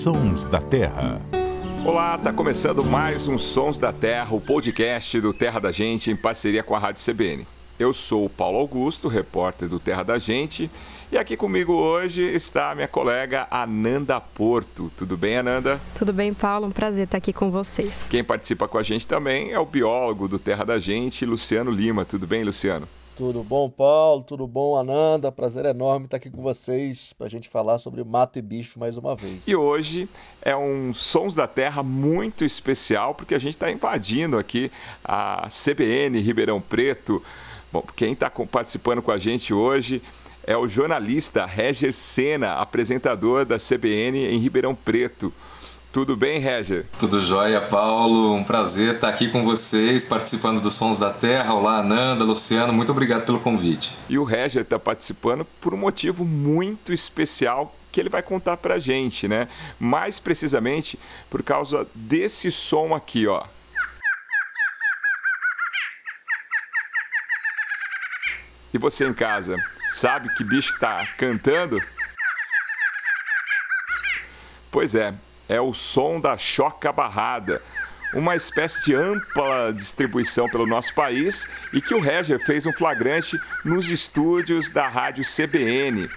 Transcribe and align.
Sons 0.00 0.46
da 0.46 0.62
Terra. 0.62 1.20
Olá, 1.84 2.16
tá 2.16 2.32
começando 2.32 2.82
mais 2.82 3.28
um 3.28 3.36
Sons 3.36 3.78
da 3.78 3.92
Terra, 3.92 4.34
o 4.34 4.40
podcast 4.40 5.20
do 5.20 5.30
Terra 5.34 5.60
da 5.60 5.70
Gente 5.70 6.10
em 6.10 6.16
parceria 6.16 6.62
com 6.62 6.74
a 6.74 6.78
Rádio 6.78 7.04
CBN. 7.04 7.46
Eu 7.78 7.92
sou 7.92 8.24
o 8.24 8.30
Paulo 8.30 8.56
Augusto, 8.56 9.08
repórter 9.08 9.68
do 9.68 9.78
Terra 9.78 10.02
da 10.02 10.18
Gente, 10.18 10.70
e 11.12 11.18
aqui 11.18 11.36
comigo 11.36 11.74
hoje 11.74 12.22
está 12.22 12.70
a 12.70 12.74
minha 12.74 12.88
colega 12.88 13.46
Ananda 13.50 14.18
Porto. 14.18 14.90
Tudo 14.96 15.18
bem, 15.18 15.36
Ananda? 15.36 15.78
Tudo 15.94 16.14
bem, 16.14 16.32
Paulo. 16.32 16.68
Um 16.68 16.72
prazer 16.72 17.04
estar 17.04 17.18
aqui 17.18 17.34
com 17.34 17.50
vocês. 17.50 18.08
Quem 18.08 18.24
participa 18.24 18.66
com 18.66 18.78
a 18.78 18.82
gente 18.82 19.06
também 19.06 19.52
é 19.52 19.58
o 19.58 19.66
biólogo 19.66 20.26
do 20.26 20.38
Terra 20.38 20.64
da 20.64 20.78
Gente, 20.78 21.26
Luciano 21.26 21.70
Lima. 21.70 22.06
Tudo 22.06 22.26
bem, 22.26 22.42
Luciano? 22.42 22.88
Tudo 23.16 23.42
bom, 23.42 23.68
Paulo? 23.68 24.22
Tudo 24.22 24.46
bom, 24.46 24.76
Ananda? 24.76 25.30
Prazer 25.30 25.64
enorme 25.66 26.06
estar 26.06 26.16
aqui 26.16 26.30
com 26.30 26.42
vocês 26.42 27.12
para 27.12 27.26
a 27.26 27.30
gente 27.30 27.48
falar 27.48 27.78
sobre 27.78 28.02
mato 28.02 28.38
e 28.38 28.42
bicho 28.42 28.78
mais 28.78 28.96
uma 28.96 29.14
vez. 29.14 29.46
E 29.46 29.54
hoje 29.54 30.08
é 30.40 30.56
um 30.56 30.94
Sons 30.94 31.34
da 31.34 31.46
Terra 31.46 31.82
muito 31.82 32.44
especial, 32.44 33.14
porque 33.14 33.34
a 33.34 33.38
gente 33.38 33.54
está 33.54 33.70
invadindo 33.70 34.38
aqui 34.38 34.72
a 35.04 35.48
CBN 35.48 36.18
Ribeirão 36.20 36.60
Preto. 36.60 37.22
Bom, 37.72 37.84
quem 37.94 38.14
está 38.14 38.30
participando 38.30 39.02
com 39.02 39.10
a 39.10 39.18
gente 39.18 39.52
hoje 39.52 40.02
é 40.44 40.56
o 40.56 40.66
jornalista 40.66 41.44
Reger 41.44 41.92
Sena, 41.92 42.54
apresentador 42.54 43.44
da 43.44 43.56
CBN 43.58 44.26
em 44.26 44.38
Ribeirão 44.38 44.74
Preto. 44.74 45.32
Tudo 45.92 46.16
bem, 46.16 46.38
Reger? 46.38 46.86
Tudo 47.00 47.20
jóia, 47.20 47.60
Paulo. 47.60 48.32
Um 48.32 48.44
prazer 48.44 48.94
estar 48.94 49.08
aqui 49.08 49.28
com 49.28 49.44
vocês, 49.44 50.04
participando 50.04 50.60
dos 50.60 50.74
Sons 50.74 50.98
da 50.98 51.12
Terra. 51.12 51.52
Olá, 51.52 51.78
Ananda, 51.78 52.24
Luciano, 52.24 52.72
muito 52.72 52.92
obrigado 52.92 53.26
pelo 53.26 53.40
convite. 53.40 53.98
E 54.08 54.16
o 54.16 54.22
Reger 54.22 54.62
está 54.62 54.78
participando 54.78 55.44
por 55.60 55.74
um 55.74 55.76
motivo 55.76 56.24
muito 56.24 56.92
especial 56.92 57.74
que 57.90 57.98
ele 57.98 58.08
vai 58.08 58.22
contar 58.22 58.56
para 58.58 58.74
a 58.74 58.78
gente, 58.78 59.26
né? 59.26 59.48
Mais 59.80 60.20
precisamente 60.20 60.96
por 61.28 61.42
causa 61.42 61.84
desse 61.92 62.52
som 62.52 62.94
aqui, 62.94 63.26
ó. 63.26 63.42
E 68.72 68.78
você 68.78 69.08
em 69.08 69.12
casa, 69.12 69.56
sabe 69.90 70.32
que 70.36 70.44
bicho 70.44 70.72
está 70.72 71.04
cantando? 71.18 71.82
Pois 74.70 74.94
é, 74.94 75.12
é 75.50 75.60
o 75.60 75.74
som 75.74 76.20
da 76.20 76.36
choca 76.38 76.92
barrada, 76.92 77.60
uma 78.14 78.36
espécie 78.36 78.84
de 78.84 78.94
ampla 78.94 79.72
distribuição 79.74 80.48
pelo 80.48 80.64
nosso 80.64 80.94
país 80.94 81.44
e 81.72 81.82
que 81.82 81.92
o 81.92 82.00
Reger 82.00 82.38
fez 82.38 82.64
um 82.66 82.72
flagrante 82.72 83.36
nos 83.64 83.88
estúdios 83.88 84.70
da 84.70 84.86
rádio 84.86 85.24
CBN. 85.24 86.08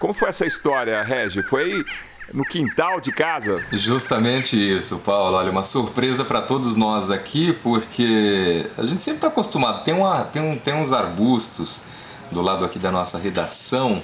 Como 0.00 0.14
foi 0.14 0.30
essa 0.30 0.46
história, 0.46 1.02
Reger? 1.02 1.46
Foi 1.46 1.84
no 2.32 2.44
quintal 2.44 2.98
de 2.98 3.12
casa? 3.12 3.62
Justamente 3.72 4.56
isso, 4.56 5.00
Paulo. 5.00 5.36
Olha, 5.36 5.50
uma 5.50 5.62
surpresa 5.62 6.24
para 6.24 6.40
todos 6.40 6.74
nós 6.74 7.10
aqui, 7.10 7.52
porque 7.62 8.64
a 8.78 8.86
gente 8.86 9.02
sempre 9.02 9.18
está 9.18 9.28
acostumado. 9.28 9.84
Tem, 9.84 9.92
uma, 9.92 10.24
tem, 10.24 10.40
um, 10.40 10.56
tem 10.56 10.72
uns 10.72 10.92
arbustos 10.92 11.84
do 12.32 12.40
lado 12.40 12.64
aqui 12.64 12.78
da 12.78 12.90
nossa 12.90 13.18
redação 13.18 14.02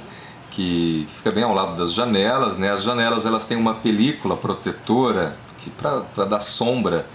que 0.55 1.05
fica 1.09 1.33
bem 1.33 1.43
ao 1.43 1.53
lado 1.53 1.75
das 1.75 1.93
janelas, 1.93 2.57
né? 2.59 2.71
As 2.71 2.85
janelas 2.85 3.27
elas 3.27 3.45
têm 3.45 3.57
uma 3.57 3.75
película 3.75 4.37
protetora 4.37 5.35
que 5.59 5.69
para 5.71 6.25
dar 6.25 6.41
sombra, 6.41 7.07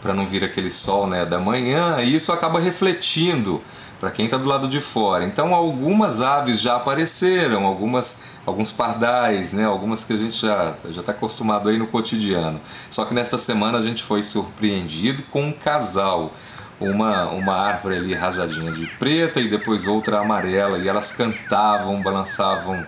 para 0.00 0.14
não 0.14 0.26
vir 0.26 0.42
aquele 0.44 0.70
sol, 0.70 1.06
né, 1.06 1.26
da 1.26 1.38
manhã, 1.38 2.00
e 2.00 2.14
isso 2.14 2.32
acaba 2.32 2.60
refletindo 2.60 3.60
para 3.98 4.10
quem 4.10 4.26
está 4.26 4.36
do 4.36 4.46
lado 4.48 4.68
de 4.68 4.80
fora. 4.80 5.24
Então 5.24 5.54
algumas 5.54 6.20
aves 6.20 6.60
já 6.60 6.76
apareceram, 6.76 7.66
algumas 7.66 8.24
alguns 8.46 8.70
pardais, 8.70 9.52
né, 9.52 9.64
algumas 9.64 10.04
que 10.04 10.12
a 10.12 10.16
gente 10.16 10.40
já 10.40 10.74
já 10.88 11.00
está 11.00 11.12
acostumado 11.12 11.68
aí 11.68 11.76
no 11.76 11.88
cotidiano. 11.88 12.60
Só 12.88 13.04
que 13.04 13.12
nesta 13.12 13.36
semana 13.36 13.78
a 13.78 13.82
gente 13.82 14.02
foi 14.02 14.22
surpreendido 14.22 15.22
com 15.30 15.42
um 15.42 15.52
casal 15.52 16.32
uma, 16.80 17.30
uma 17.30 17.54
árvore 17.54 17.96
ali 17.96 18.14
rajadinha 18.14 18.72
de 18.72 18.86
preta 18.98 19.40
e 19.40 19.48
depois 19.48 19.86
outra 19.86 20.20
amarela, 20.20 20.78
e 20.78 20.88
elas 20.88 21.12
cantavam, 21.12 22.02
balançavam 22.02 22.86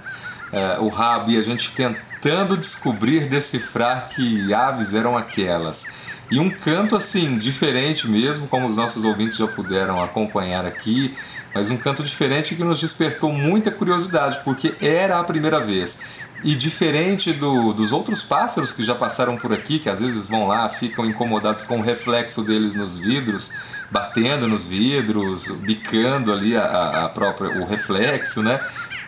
é, 0.52 0.78
o 0.78 0.88
rabo, 0.88 1.30
e 1.30 1.36
a 1.36 1.40
gente 1.40 1.72
tentando 1.72 2.56
descobrir, 2.56 3.28
decifrar 3.28 4.08
que 4.08 4.52
aves 4.52 4.94
eram 4.94 5.16
aquelas. 5.16 6.07
E 6.30 6.38
um 6.38 6.50
canto 6.50 6.94
assim, 6.94 7.38
diferente 7.38 8.06
mesmo, 8.06 8.46
como 8.48 8.66
os 8.66 8.76
nossos 8.76 9.04
ouvintes 9.04 9.36
já 9.36 9.46
puderam 9.46 10.02
acompanhar 10.02 10.66
aqui, 10.66 11.16
mas 11.54 11.70
um 11.70 11.76
canto 11.76 12.02
diferente 12.02 12.54
que 12.54 12.62
nos 12.62 12.80
despertou 12.80 13.32
muita 13.32 13.70
curiosidade, 13.70 14.40
porque 14.44 14.74
era 14.80 15.18
a 15.18 15.24
primeira 15.24 15.58
vez. 15.58 16.02
E 16.44 16.54
diferente 16.54 17.32
do, 17.32 17.72
dos 17.72 17.90
outros 17.90 18.22
pássaros 18.22 18.72
que 18.72 18.84
já 18.84 18.94
passaram 18.94 19.36
por 19.36 19.52
aqui, 19.52 19.78
que 19.78 19.88
às 19.88 20.00
vezes 20.00 20.26
vão 20.26 20.46
lá, 20.46 20.68
ficam 20.68 21.04
incomodados 21.06 21.64
com 21.64 21.78
o 21.78 21.82
reflexo 21.82 22.44
deles 22.44 22.74
nos 22.74 22.96
vidros, 22.98 23.52
batendo 23.90 24.46
nos 24.46 24.66
vidros, 24.66 25.50
bicando 25.62 26.32
ali 26.32 26.56
a, 26.56 27.04
a 27.04 27.08
própria, 27.08 27.60
o 27.60 27.66
reflexo, 27.66 28.42
né? 28.42 28.60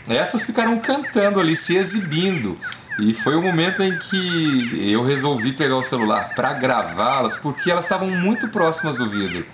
Essas 0.08 0.42
ficaram 0.42 0.78
cantando 0.78 1.38
ali, 1.38 1.54
se 1.54 1.76
exibindo. 1.76 2.58
E 2.98 3.14
foi 3.14 3.34
o 3.36 3.42
momento 3.42 3.82
em 3.82 3.96
que 3.96 4.92
eu 4.92 5.02
resolvi 5.02 5.52
pegar 5.52 5.76
o 5.76 5.82
celular 5.82 6.34
para 6.34 6.52
gravá-las, 6.52 7.36
porque 7.36 7.70
elas 7.70 7.84
estavam 7.84 8.10
muito 8.10 8.48
próximas 8.48 8.96
do 8.96 9.08
vidro. 9.08 9.46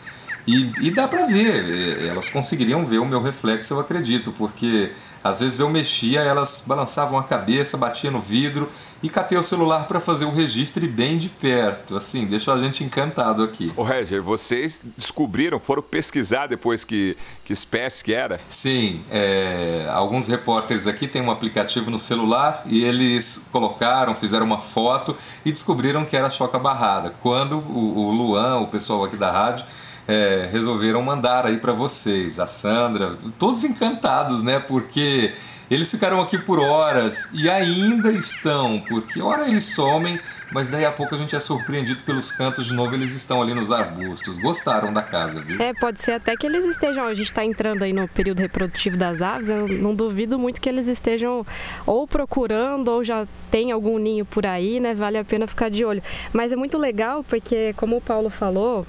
E, 0.46 0.72
e 0.80 0.90
dá 0.90 1.08
para 1.08 1.26
ver, 1.26 2.06
elas 2.06 2.30
conseguiriam 2.30 2.86
ver 2.86 2.98
o 2.98 3.04
meu 3.04 3.20
reflexo, 3.20 3.74
eu 3.74 3.80
acredito, 3.80 4.30
porque 4.32 4.92
às 5.26 5.40
vezes 5.40 5.58
eu 5.58 5.68
mexia, 5.68 6.20
elas 6.20 6.64
balançavam 6.66 7.18
a 7.18 7.24
cabeça, 7.24 7.76
batia 7.76 8.12
no 8.12 8.20
vidro 8.20 8.70
e 9.02 9.10
catei 9.10 9.36
o 9.36 9.42
celular 9.42 9.88
para 9.88 9.98
fazer 9.98 10.24
o 10.24 10.30
registro 10.30 10.86
bem 10.86 11.18
de 11.18 11.28
perto. 11.28 11.96
Assim, 11.96 12.26
deixou 12.26 12.54
a 12.54 12.58
gente 12.58 12.84
encantado 12.84 13.42
aqui. 13.42 13.72
O 13.76 13.82
Reger, 13.82 14.22
vocês 14.22 14.84
descobriram, 14.96 15.58
foram 15.58 15.82
pesquisar 15.82 16.46
depois 16.46 16.84
que, 16.84 17.16
que 17.44 17.52
espécie 17.52 18.04
que 18.04 18.14
era? 18.14 18.38
Sim, 18.48 19.04
é, 19.10 19.90
alguns 19.92 20.28
repórteres 20.28 20.86
aqui 20.86 21.08
têm 21.08 21.22
um 21.22 21.30
aplicativo 21.30 21.90
no 21.90 21.98
celular 21.98 22.62
e 22.66 22.84
eles 22.84 23.48
colocaram, 23.50 24.14
fizeram 24.14 24.46
uma 24.46 24.60
foto 24.60 25.16
e 25.44 25.50
descobriram 25.50 26.04
que 26.04 26.16
era 26.16 26.30
choca 26.30 26.56
barrada. 26.56 27.12
Quando 27.20 27.58
o, 27.58 28.06
o 28.06 28.10
Luan, 28.12 28.58
o 28.58 28.68
pessoal 28.68 29.04
aqui 29.04 29.16
da 29.16 29.32
rádio, 29.32 29.66
é, 30.08 30.48
resolveram 30.50 31.02
mandar 31.02 31.46
aí 31.46 31.58
para 31.58 31.72
vocês, 31.72 32.38
a 32.38 32.46
Sandra, 32.46 33.16
todos 33.38 33.64
encantados, 33.64 34.42
né? 34.42 34.60
Porque 34.60 35.32
eles 35.68 35.90
ficaram 35.90 36.20
aqui 36.20 36.38
por 36.38 36.60
horas 36.60 37.30
e 37.34 37.50
ainda 37.50 38.12
estão, 38.12 38.80
porque 38.88 39.20
hora 39.20 39.48
eles 39.48 39.64
somem, 39.64 40.18
mas 40.52 40.68
daí 40.68 40.84
a 40.84 40.92
pouco 40.92 41.16
a 41.16 41.18
gente 41.18 41.34
é 41.34 41.40
surpreendido 41.40 42.02
pelos 42.04 42.30
cantos 42.30 42.66
de 42.66 42.74
novo, 42.74 42.94
eles 42.94 43.16
estão 43.16 43.42
ali 43.42 43.52
nos 43.52 43.72
arbustos. 43.72 44.38
Gostaram 44.38 44.92
da 44.92 45.02
casa, 45.02 45.40
viu? 45.40 45.60
É, 45.60 45.74
pode 45.74 46.00
ser 46.00 46.12
até 46.12 46.36
que 46.36 46.46
eles 46.46 46.64
estejam, 46.64 47.04
a 47.04 47.14
gente 47.14 47.26
está 47.26 47.44
entrando 47.44 47.82
aí 47.82 47.92
no 47.92 48.06
período 48.06 48.38
reprodutivo 48.38 48.96
das 48.96 49.20
aves, 49.20 49.48
eu 49.48 49.66
não 49.66 49.92
duvido 49.92 50.38
muito 50.38 50.60
que 50.60 50.68
eles 50.68 50.86
estejam 50.86 51.44
ou 51.84 52.06
procurando 52.06 52.88
ou 52.88 53.02
já 53.02 53.26
tem 53.50 53.72
algum 53.72 53.98
ninho 53.98 54.24
por 54.24 54.46
aí, 54.46 54.78
né? 54.78 54.94
Vale 54.94 55.18
a 55.18 55.24
pena 55.24 55.48
ficar 55.48 55.68
de 55.68 55.84
olho. 55.84 56.02
Mas 56.32 56.52
é 56.52 56.56
muito 56.56 56.78
legal 56.78 57.24
porque, 57.24 57.74
como 57.76 57.96
o 57.96 58.00
Paulo 58.00 58.30
falou, 58.30 58.86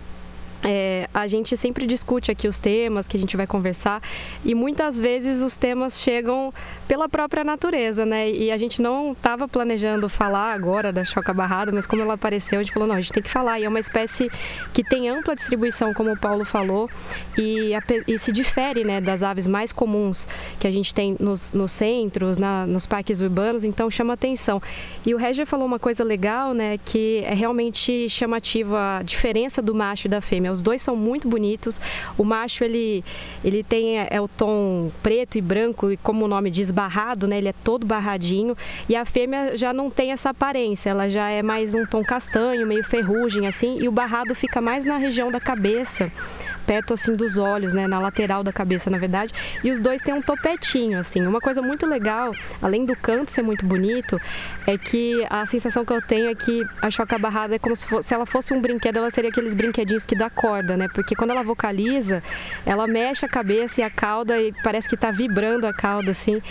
é, 0.64 1.08
a 1.14 1.28
gente 1.28 1.56
sempre 1.56 1.86
discute 1.86 2.32
aqui 2.32 2.48
os 2.48 2.58
temas 2.58 3.08
que 3.08 3.16
a 3.16 3.20
gente 3.20 3.38
vai 3.38 3.46
conversar 3.46 4.02
e 4.44 4.56
muitas 4.56 5.00
vezes 5.00 5.42
os 5.42 5.56
temas 5.56 6.02
chegam 6.02 6.54
pela 6.88 7.08
própria 7.08 7.44
natureza, 7.44 8.06
né? 8.06 8.30
E 8.30 8.52
a 8.52 8.58
gente 8.58 8.82
não 8.82 9.12
estava 9.12 9.48
planejando 9.48 10.08
falar 10.10 10.54
agora 10.54 10.92
da 10.92 11.04
choca 11.04 11.34
barrada, 11.34 11.72
mas 11.72 11.86
como 11.86 12.02
ela 12.02 12.14
apareceu, 12.14 12.60
a 12.60 12.64
gente 12.64 12.74
falou, 12.74 12.88
não, 12.88 12.96
a 12.96 13.02
gente 13.02 13.14
tem 13.14 13.22
que 13.22 13.30
falar. 13.30 13.60
E 13.60 13.66
é 13.66 13.70
uma 13.70 13.80
espécie 13.80 14.32
que 14.74 14.84
tem 14.84 15.10
ampla 15.10 15.36
distribuição, 15.36 15.94
como 15.94 16.12
o 16.12 16.18
Paulo 16.18 16.46
falou, 16.46 16.90
e, 17.38 17.72
e 18.08 18.18
se 18.18 18.32
difere 18.32 18.84
né, 18.84 19.02
das 19.02 19.22
aves 19.22 19.46
mais 19.46 19.72
comuns 19.72 20.28
que 20.60 20.66
a 20.66 20.72
gente 20.72 20.94
tem 20.94 21.16
nos, 21.20 21.52
nos 21.52 21.72
centros, 21.72 22.38
na, 22.38 22.66
nos 22.66 22.88
parques 22.88 23.22
urbanos, 23.22 23.64
então 23.64 23.92
chama 23.92 24.14
atenção. 24.14 24.62
E 25.06 25.14
o 25.14 25.18
Reger 25.18 25.46
falou 25.46 25.66
uma 25.66 25.80
coisa 25.80 26.04
legal, 26.04 26.54
né, 26.54 26.78
que 26.84 27.22
é 27.26 27.34
realmente 27.34 28.10
chamativa 28.10 28.98
a 28.98 29.04
diferença 29.04 29.62
do 29.62 29.76
macho 29.76 30.08
e 30.08 30.10
da 30.10 30.22
fêmea. 30.22 30.47
Os 30.52 30.62
dois 30.62 30.82
são 30.82 30.96
muito 30.96 31.28
bonitos. 31.28 31.82
O 32.18 32.24
macho 32.24 32.64
ele, 32.64 33.04
ele 33.44 33.64
tem 33.64 34.00
é, 34.00 34.08
é 34.12 34.22
o 34.22 34.28
tom 34.28 34.92
preto 35.02 35.38
e 35.38 35.42
branco 35.42 35.92
e 35.92 35.98
como 35.98 36.26
o 36.26 36.28
nome 36.28 36.50
diz 36.50 36.72
barrado, 36.72 37.28
né? 37.28 37.38
Ele 37.38 37.50
é 37.50 37.54
todo 37.64 37.86
barradinho. 37.86 38.56
E 38.88 38.96
a 38.96 39.06
fêmea 39.06 39.56
já 39.58 39.74
não 39.74 39.90
tem 39.90 40.12
essa 40.12 40.30
aparência. 40.30 40.90
Ela 40.90 41.10
já 41.10 41.30
é 41.30 41.42
mais 41.42 41.76
um 41.76 41.86
tom 41.86 42.04
castanho, 42.04 42.66
meio 42.68 42.84
ferrugem 42.84 43.48
assim. 43.48 43.78
E 43.80 43.88
o 43.88 43.92
barrado 43.92 44.34
fica 44.36 44.62
mais 44.62 44.86
na 44.86 44.98
região 44.98 45.32
da 45.32 45.40
cabeça 45.40 46.12
perto 46.68 46.94
assim 46.94 47.16
dos 47.16 47.38
olhos, 47.38 47.74
né, 47.74 47.88
na 47.88 47.98
lateral 47.98 48.44
da 48.44 48.52
cabeça, 48.52 48.90
na 48.90 48.98
verdade. 48.98 49.34
E 49.64 49.72
os 49.72 49.80
dois 49.80 50.02
têm 50.02 50.14
um 50.14 50.22
topetinho, 50.22 51.00
assim. 51.00 51.26
Uma 51.26 51.40
coisa 51.40 51.62
muito 51.62 51.86
legal, 51.86 52.34
além 52.62 52.86
do 52.86 52.96
canto 52.96 53.32
ser 53.32 53.42
muito 53.42 53.66
bonito, 53.66 54.20
é 54.68 54.78
que 54.78 55.26
a 55.30 55.46
sensação 55.46 55.86
que 55.86 55.94
eu 55.94 56.02
tenho 56.02 56.30
é 56.30 56.36
que 56.36 56.62
a 56.82 56.92
choca 56.92 57.18
barrada 57.18 57.56
é 57.56 57.60
como 57.60 57.76
se, 57.76 57.88
fosse, 57.88 58.10
se 58.10 58.14
ela 58.14 58.26
fosse 58.26 58.54
um 58.54 58.62
brinquedo, 58.62 58.98
ela 58.98 59.10
seria 59.10 59.30
aqueles 59.30 59.54
brinquedinhos 59.54 60.06
que 60.06 60.16
dá 60.16 60.30
corda, 60.30 60.76
né? 60.76 60.88
Porque 60.94 61.16
quando 61.16 61.32
ela 61.32 61.44
vocaliza, 61.44 62.22
ela 62.66 62.86
mexe 62.86 63.26
a 63.26 63.30
cabeça 63.30 63.80
e 63.80 63.84
a 63.84 63.90
cauda 63.90 64.38
e 64.38 64.52
parece 64.62 64.90
que 64.90 64.96
está 64.96 65.10
vibrando 65.10 65.66
a 65.66 65.74
cauda, 65.74 66.12
assim. 66.12 66.42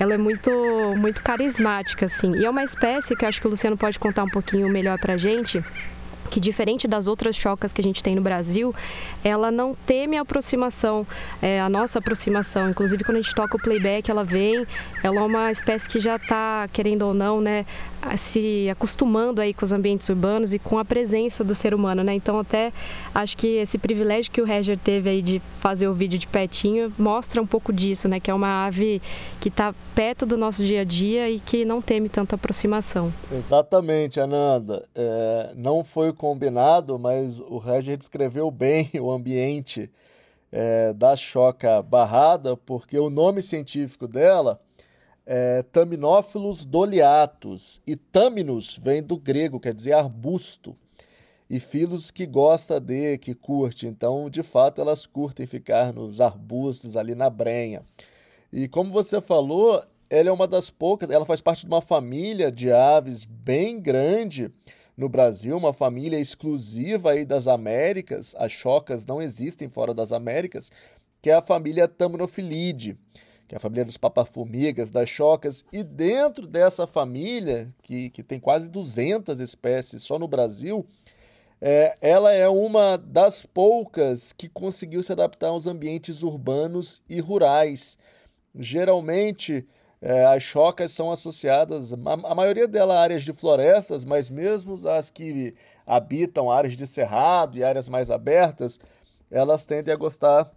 Ela 0.00 0.14
é 0.14 0.18
muito, 0.18 0.50
muito 0.96 1.22
carismática, 1.22 2.06
assim. 2.06 2.34
E 2.36 2.46
é 2.46 2.50
uma 2.50 2.64
espécie 2.64 3.14
que 3.14 3.24
eu 3.24 3.28
acho 3.28 3.40
que 3.40 3.46
o 3.46 3.50
Luciano 3.50 3.76
pode 3.76 3.98
contar 3.98 4.24
um 4.24 4.30
pouquinho 4.30 4.68
melhor 4.68 4.98
pra 4.98 5.18
gente 5.18 5.62
que 6.26 6.40
diferente 6.40 6.86
das 6.88 7.06
outras 7.06 7.36
chocas 7.36 7.72
que 7.72 7.80
a 7.80 7.84
gente 7.84 8.02
tem 8.02 8.14
no 8.14 8.22
Brasil, 8.22 8.74
ela 9.22 9.50
não 9.50 9.76
teme 9.86 10.16
a 10.16 10.22
aproximação, 10.22 11.06
é, 11.40 11.60
a 11.60 11.68
nossa 11.68 11.98
aproximação. 11.98 12.70
Inclusive, 12.70 13.04
quando 13.04 13.18
a 13.18 13.20
gente 13.20 13.34
toca 13.34 13.56
o 13.56 13.60
playback, 13.60 14.10
ela 14.10 14.24
vem, 14.24 14.66
ela 15.02 15.16
é 15.16 15.22
uma 15.22 15.50
espécie 15.50 15.88
que 15.88 16.00
já 16.00 16.16
está, 16.16 16.68
querendo 16.72 17.02
ou 17.02 17.14
não, 17.14 17.40
né, 17.40 17.64
se 18.16 18.68
acostumando 18.70 19.40
aí 19.40 19.52
com 19.52 19.64
os 19.64 19.72
ambientes 19.72 20.08
urbanos 20.08 20.54
e 20.54 20.58
com 20.58 20.78
a 20.78 20.84
presença 20.84 21.42
do 21.42 21.54
ser 21.54 21.74
humano, 21.74 22.02
né? 22.02 22.14
Então, 22.14 22.38
até 22.38 22.72
acho 23.14 23.36
que 23.36 23.56
esse 23.56 23.78
privilégio 23.78 24.30
que 24.30 24.40
o 24.40 24.44
Reger 24.44 24.78
teve 24.78 25.10
aí 25.10 25.22
de 25.22 25.42
fazer 25.60 25.88
o 25.88 25.94
vídeo 25.94 26.18
de 26.18 26.26
pertinho 26.26 26.92
mostra 26.98 27.40
um 27.40 27.46
pouco 27.46 27.72
disso, 27.72 28.08
né? 28.08 28.20
Que 28.20 28.30
é 28.30 28.34
uma 28.34 28.66
ave 28.66 29.00
que 29.40 29.48
está 29.48 29.74
perto 29.94 30.24
do 30.24 30.36
nosso 30.36 30.64
dia 30.64 30.82
a 30.82 30.84
dia 30.84 31.28
e 31.28 31.40
que 31.40 31.64
não 31.64 31.80
teme 31.80 32.08
tanta 32.08 32.36
aproximação. 32.36 33.12
Exatamente, 33.32 34.20
Ananda. 34.20 34.86
É, 34.94 35.52
não 35.56 35.82
foi 35.82 36.12
combinado, 36.12 36.98
mas 36.98 37.40
o 37.40 37.58
Reger 37.58 37.96
descreveu 37.96 38.50
bem 38.50 38.90
o 39.00 39.10
ambiente 39.10 39.90
é, 40.52 40.92
da 40.92 41.16
choca 41.16 41.82
barrada, 41.82 42.56
porque 42.56 42.98
o 42.98 43.10
nome 43.10 43.42
científico 43.42 44.06
dela 44.06 44.60
é 45.26 45.62
Taminófilos. 45.64 46.66
E 47.86 47.96
Taminus 47.96 48.78
vem 48.80 49.02
do 49.02 49.18
grego, 49.18 49.58
quer 49.58 49.74
dizer 49.74 49.92
arbusto. 49.92 50.76
E 51.50 51.60
filos 51.60 52.10
que 52.10 52.26
gosta 52.26 52.80
de, 52.80 53.18
que 53.18 53.34
curte. 53.34 53.86
Então, 53.86 54.30
de 54.30 54.42
fato, 54.42 54.80
elas 54.80 55.06
curtem 55.06 55.46
ficar 55.46 55.92
nos 55.92 56.20
arbustos 56.20 56.96
ali 56.96 57.14
na 57.14 57.28
brenha. 57.28 57.82
E 58.52 58.68
como 58.68 58.92
você 58.92 59.20
falou, 59.20 59.84
ela 60.08 60.28
é 60.28 60.32
uma 60.32 60.46
das 60.46 60.70
poucas, 60.70 61.10
ela 61.10 61.24
faz 61.24 61.40
parte 61.40 61.62
de 61.62 61.66
uma 61.66 61.82
família 61.82 62.50
de 62.50 62.72
aves 62.72 63.24
bem 63.24 63.80
grande 63.80 64.50
no 64.96 65.08
Brasil, 65.08 65.56
uma 65.56 65.72
família 65.72 66.18
exclusiva 66.18 67.10
aí 67.10 67.24
das 67.24 67.46
Américas, 67.46 68.34
as 68.38 68.50
chocas 68.50 69.04
não 69.04 69.20
existem 69.20 69.68
fora 69.68 69.92
das 69.92 70.12
Américas, 70.12 70.70
que 71.20 71.28
é 71.28 71.34
a 71.34 71.42
família 71.42 71.86
Tamnophilidae, 71.86 72.96
que 73.46 73.54
é 73.54 73.58
a 73.58 73.60
família 73.60 73.84
dos 73.84 73.96
papaformigas, 73.96 74.90
das 74.90 75.08
chocas, 75.08 75.64
e 75.72 75.82
dentro 75.82 76.46
dessa 76.46 76.86
família, 76.86 77.72
que, 77.82 78.10
que 78.10 78.22
tem 78.22 78.40
quase 78.40 78.68
200 78.68 79.40
espécies 79.40 80.02
só 80.02 80.18
no 80.18 80.26
Brasil, 80.26 80.86
é, 81.60 81.96
ela 82.00 82.32
é 82.32 82.48
uma 82.48 82.98
das 82.98 83.46
poucas 83.46 84.32
que 84.32 84.48
conseguiu 84.48 85.02
se 85.02 85.12
adaptar 85.12 85.48
aos 85.48 85.66
ambientes 85.66 86.22
urbanos 86.22 87.02
e 87.08 87.20
rurais. 87.20 87.96
Geralmente, 88.54 89.66
é, 90.00 90.24
as 90.26 90.42
chocas 90.42 90.90
são 90.90 91.10
associadas, 91.10 91.92
a, 91.92 92.34
maioria 92.34 92.68
delas, 92.68 92.96
a 92.96 93.00
áreas 93.00 93.22
de 93.22 93.32
florestas, 93.32 94.04
mas 94.04 94.28
mesmo 94.28 94.76
as 94.88 95.10
que 95.10 95.54
habitam 95.86 96.50
áreas 96.50 96.76
de 96.76 96.86
cerrado 96.86 97.56
e 97.56 97.64
áreas 97.64 97.88
mais 97.88 98.10
abertas, 98.10 98.78
elas 99.30 99.64
tendem 99.64 99.92
a 99.92 99.96
gostar 99.96 100.50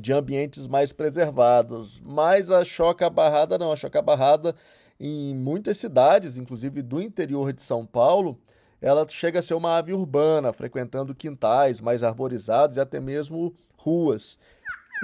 de 0.00 0.12
ambientes 0.12 0.66
mais 0.68 0.92
preservados. 0.92 2.00
Mas 2.00 2.50
a 2.50 2.64
choca 2.64 3.08
barrada 3.10 3.58
não, 3.58 3.72
a 3.72 3.76
choca 3.76 4.00
barrada 4.00 4.54
em 4.98 5.34
muitas 5.34 5.78
cidades, 5.78 6.38
inclusive 6.38 6.82
do 6.82 7.00
interior 7.00 7.52
de 7.52 7.62
São 7.62 7.84
Paulo, 7.84 8.38
ela 8.80 9.06
chega 9.08 9.38
a 9.38 9.42
ser 9.42 9.54
uma 9.54 9.76
ave 9.76 9.92
urbana, 9.92 10.52
frequentando 10.52 11.14
quintais 11.14 11.80
mais 11.80 12.02
arborizados 12.02 12.76
e 12.76 12.80
até 12.80 13.00
mesmo 13.00 13.54
ruas. 13.76 14.38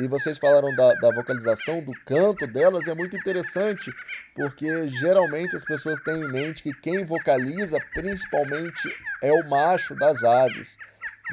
E 0.00 0.06
vocês 0.06 0.38
falaram 0.38 0.72
da, 0.76 0.94
da 0.94 1.12
vocalização, 1.12 1.82
do 1.82 1.92
canto 2.06 2.46
delas, 2.46 2.86
é 2.86 2.94
muito 2.94 3.16
interessante, 3.16 3.92
porque 4.34 4.86
geralmente 4.86 5.56
as 5.56 5.64
pessoas 5.64 5.98
têm 6.00 6.14
em 6.14 6.30
mente 6.30 6.62
que 6.62 6.72
quem 6.72 7.04
vocaliza 7.04 7.78
principalmente 7.94 8.88
é 9.20 9.32
o 9.32 9.48
macho 9.48 9.96
das 9.96 10.22
aves. 10.22 10.76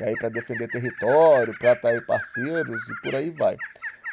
Aí 0.02 0.16
para 0.18 0.30
defender 0.30 0.68
território, 0.68 1.58
para 1.58 1.72
atrair 1.72 2.06
parceiros 2.06 2.90
e 2.90 3.02
por 3.02 3.16
aí 3.16 3.30
vai. 3.30 3.56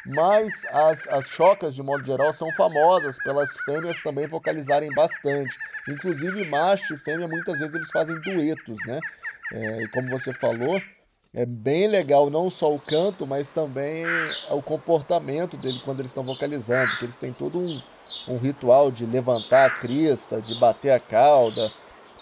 Mas 0.05 0.53
as, 0.69 1.07
as 1.07 1.25
chocas, 1.27 1.73
de 1.73 1.81
modo 1.81 2.05
geral, 2.05 2.33
são 2.33 2.51
famosas 2.53 3.17
pelas 3.23 3.55
fêmeas 3.61 4.01
também 4.01 4.27
vocalizarem 4.27 4.89
bastante. 4.93 5.57
Inclusive, 5.87 6.45
macho 6.49 6.93
e 6.93 6.97
fêmea, 6.97 7.27
muitas 7.27 7.59
vezes 7.59 7.75
eles 7.75 7.91
fazem 7.91 8.19
duetos, 8.21 8.77
né? 8.85 8.99
É, 9.53 9.83
e 9.83 9.87
como 9.89 10.09
você 10.09 10.33
falou, 10.33 10.81
é 11.33 11.45
bem 11.45 11.87
legal 11.87 12.29
não 12.29 12.49
só 12.49 12.73
o 12.73 12.79
canto, 12.79 13.25
mas 13.25 13.51
também 13.51 14.05
o 14.51 14.61
comportamento 14.61 15.57
dele 15.57 15.79
quando 15.83 15.99
eles 15.99 16.11
estão 16.11 16.23
vocalizando, 16.23 16.95
que 16.97 17.05
eles 17.05 17.17
têm 17.17 17.33
todo 17.33 17.59
um, 17.59 17.81
um 18.27 18.37
ritual 18.37 18.91
de 18.91 19.05
levantar 19.05 19.65
a 19.65 19.69
crista, 19.69 20.41
de 20.41 20.59
bater 20.59 20.91
a 20.91 20.99
cauda. 20.99 21.65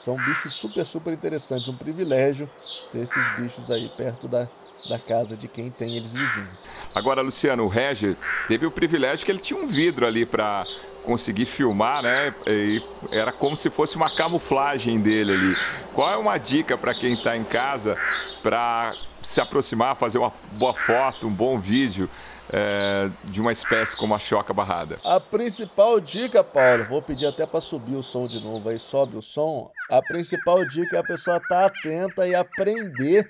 São 0.04 0.16
bichos 0.16 0.54
super, 0.54 0.84
super 0.84 1.14
interessantes. 1.14 1.68
Um 1.68 1.76
privilégio 1.76 2.50
ter 2.92 3.00
esses 3.00 3.36
bichos 3.38 3.70
aí 3.70 3.88
perto 3.96 4.28
da, 4.28 4.48
da 4.90 4.98
casa 4.98 5.38
de 5.38 5.48
quem 5.48 5.70
tem 5.70 5.96
eles 5.96 6.12
vizinhos. 6.12 6.60
Agora, 6.96 7.22
Luciano, 7.22 7.64
o 7.64 7.68
Reger 7.68 8.18
teve 8.48 8.66
o 8.66 8.72
privilégio 8.72 9.24
que 9.24 9.32
ele 9.32 9.40
tinha 9.40 9.60
um 9.60 9.68
vidro 9.68 10.06
ali 10.06 10.26
para 10.26 10.66
conseguir 11.04 11.46
filmar, 11.46 12.02
né? 12.02 12.34
E 12.48 12.82
era 13.12 13.32
como 13.32 13.56
se 13.56 13.70
fosse 13.70 13.96
uma 13.96 14.10
camuflagem 14.10 15.00
dele 15.00 15.34
ali. 15.34 15.58
Qual 15.94 16.12
é 16.12 16.18
uma 16.18 16.38
dica 16.40 16.76
para 16.78 16.96
quem 16.96 17.14
está 17.14 17.38
em 17.38 17.44
casa 17.44 17.96
para 18.42 18.96
se 19.22 19.40
aproximar, 19.40 19.96
fazer 19.96 20.18
uma 20.18 20.34
boa 20.58 20.74
foto, 20.74 21.28
um 21.28 21.32
bom 21.32 21.60
vídeo 21.60 22.10
é, 22.52 23.08
de 23.26 23.40
uma 23.40 23.52
espécie 23.52 23.96
como 23.96 24.16
a 24.16 24.20
choca 24.20 24.54
barrada? 24.54 24.98
A 25.04 25.20
principal 25.20 26.00
dica, 26.00 26.44
Paulo, 26.44 26.86
vou 26.86 27.02
pedir 27.02 27.28
até 27.28 27.46
para 27.46 27.62
subir 27.62 27.96
o 27.96 28.04
som 28.04 28.26
de 28.28 28.40
novo 28.40 28.70
aí, 28.70 28.80
sobe 28.80 29.18
o 29.18 29.22
som. 29.22 29.72
A 29.90 30.02
principal 30.02 30.66
dica 30.66 30.98
é 30.98 31.00
a 31.00 31.04
pessoa 31.04 31.38
estar 31.38 31.48
tá 31.50 31.66
atenta 31.66 32.28
e 32.28 32.36
aprender 32.36 33.28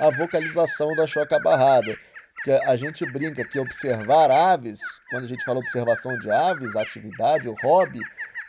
a 0.00 0.10
vocalização 0.10 0.94
da 0.94 1.06
choca 1.06 1.38
barrada. 1.40 1.96
Porque 2.34 2.52
a 2.52 2.76
gente 2.76 3.04
brinca 3.10 3.44
que 3.44 3.58
observar 3.58 4.30
aves, 4.30 4.78
quando 5.10 5.24
a 5.24 5.28
gente 5.28 5.44
fala 5.44 5.58
observação 5.58 6.16
de 6.18 6.30
aves, 6.30 6.76
atividade, 6.76 7.48
o 7.48 7.54
hobby, 7.62 8.00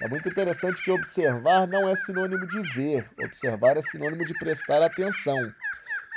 é 0.01 0.07
muito 0.07 0.29
interessante 0.29 0.81
que 0.81 0.91
observar 0.91 1.67
não 1.67 1.89
é 1.89 1.95
sinônimo 1.95 2.47
de 2.47 2.61
ver, 2.73 3.05
observar 3.21 3.75
é 3.75 3.81
sinônimo 3.81 4.23
de 4.23 4.33
prestar 4.35 4.81
atenção. 4.81 5.37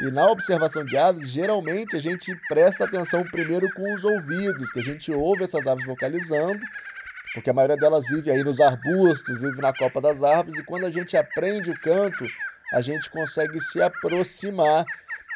E 0.03 0.11
na 0.11 0.27
observação 0.27 0.85
de 0.85 0.97
aves, 0.97 1.31
geralmente 1.31 1.95
a 1.95 2.01
gente 2.01 2.35
presta 2.49 2.85
atenção 2.85 3.23
primeiro 3.23 3.73
com 3.73 3.95
os 3.95 4.03
ouvidos, 4.03 4.73
que 4.73 4.81
a 4.81 4.83
gente 4.83 5.13
ouve 5.13 5.45
essas 5.45 5.65
aves 5.65 5.87
vocalizando, 5.87 6.61
porque 7.33 7.51
a 7.51 7.53
maioria 7.53 7.77
delas 7.77 8.05
vive 8.09 8.29
aí 8.29 8.43
nos 8.43 8.61
arbustos, 8.61 9.41
vive 9.41 9.61
na 9.61 9.73
copa 9.73 10.01
das 10.01 10.21
árvores, 10.21 10.59
e 10.59 10.65
quando 10.65 10.87
a 10.87 10.91
gente 10.91 11.17
aprende 11.17 11.71
o 11.71 11.79
canto, 11.79 12.27
a 12.75 12.81
gente 12.81 13.09
consegue 13.11 13.61
se 13.61 13.81
aproximar 13.81 14.85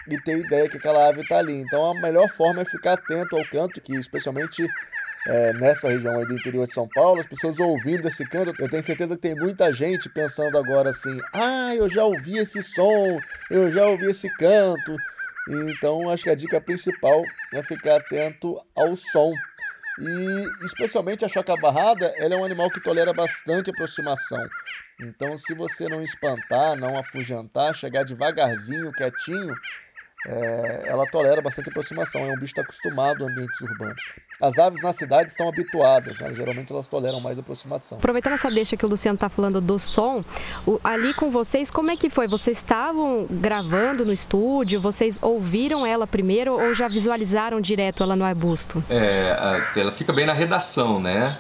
e 0.09 0.21
ter 0.21 0.39
ideia 0.39 0.69
que 0.69 0.79
aquela 0.79 1.09
ave 1.09 1.21
está 1.21 1.39
ali. 1.39 1.61
Então 1.61 1.89
a 1.89 1.95
melhor 2.01 2.29
forma 2.29 2.63
é 2.63 2.65
ficar 2.65 2.95
atento 2.95 3.37
ao 3.37 3.45
canto, 3.47 3.81
que 3.81 3.95
especialmente 3.97 4.67
é, 5.27 5.53
nessa 5.55 5.89
região 5.89 6.19
aí 6.19 6.25
do 6.25 6.35
interior 6.35 6.67
de 6.67 6.75
São 6.75 6.89
Paulo, 6.89 7.21
as 7.21 7.27
pessoas 7.27 7.59
ouvindo 7.59 8.07
esse 8.07 8.25
canto, 8.25 8.55
eu 8.61 8.69
tenho 8.69 8.83
certeza 8.83 9.17
que 9.17 9.23
tem 9.23 9.35
muita 9.35 9.73
gente 9.73 10.09
pensando 10.09 10.57
agora 10.57 10.91
assim: 10.91 11.21
ah, 11.33 11.75
eu 11.75 11.89
já 11.89 12.05
ouvi 12.05 12.39
esse 12.39 12.63
som, 12.63 13.19
eu 13.51 13.73
já 13.73 13.87
ouvi 13.87 14.07
esse 14.07 14.29
canto. 14.37 14.97
Então, 15.49 16.11
acho 16.11 16.25
que 16.25 16.31
a 16.31 16.35
dica 16.35 16.61
principal 16.61 17.23
é 17.53 17.63
ficar 17.63 17.97
atento 17.97 18.61
ao 18.75 18.97
som. 18.97 19.33
E, 19.99 20.65
especialmente 20.65 21.25
a 21.25 21.29
choca 21.29 21.57
barrada, 21.57 22.13
ela 22.17 22.35
é 22.35 22.37
um 22.37 22.45
animal 22.45 22.71
que 22.71 22.81
tolera 22.81 23.13
bastante 23.13 23.71
aproximação. 23.71 24.45
Então, 25.01 25.37
se 25.37 25.55
você 25.55 25.89
não 25.89 26.03
espantar, 26.03 26.77
não 26.77 26.99
afugentar, 26.99 27.75
chegar 27.75 28.05
devagarzinho, 28.05 28.93
quietinho, 28.93 29.55
é, 30.27 30.89
ela 30.89 31.07
tolera 31.07 31.41
bastante 31.41 31.71
aproximação, 31.71 32.23
é 32.23 32.33
um 32.33 32.39
bicho 32.39 32.55
que 32.55 32.61
está 32.61 32.63
acostumado 32.63 33.25
a 33.25 33.31
ambientes 33.31 33.61
urbanos. 33.61 34.03
As 34.41 34.59
aves 34.59 34.83
na 34.83 34.93
cidade 34.93 35.31
estão 35.31 35.49
habituadas, 35.49 36.19
né? 36.19 36.33
geralmente 36.35 36.71
elas 36.71 36.87
toleram 36.87 37.21
mais 37.21 37.39
aproximação. 37.39 37.97
Aproveitando 37.97 38.35
essa 38.35 38.51
deixa 38.51 38.77
que 38.77 38.85
o 38.85 38.89
Luciano 38.89 39.15
está 39.15 39.31
falando 39.31 39.61
do 39.63 39.79
som, 39.79 40.23
o, 40.67 40.79
ali 40.85 41.15
com 41.15 41.31
vocês, 41.31 41.71
como 41.71 41.91
é 41.91 41.97
que 41.97 42.11
foi? 42.11 42.29
Vocês 42.29 42.59
estavam 42.59 43.27
gravando 43.31 44.05
no 44.05 44.13
estúdio, 44.13 44.79
vocês 44.81 45.19
ouviram 45.23 45.87
ela 45.87 46.07
primeiro 46.07 46.53
ou 46.53 46.75
já 46.75 46.87
visualizaram 46.87 47.61
direto 47.61 48.03
ela 48.03 48.15
no 48.15 48.25
arbusto? 48.25 48.85
É, 48.91 49.35
ela 49.75 49.91
fica 49.91 50.13
bem 50.13 50.27
na 50.27 50.35
redação, 50.35 51.01
né? 51.01 51.39